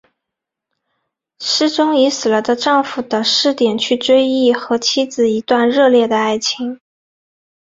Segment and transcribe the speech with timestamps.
[1.37, 6.79] 诗中以死了的丈夫的视点去追忆和妻子的一段热烈的爱情。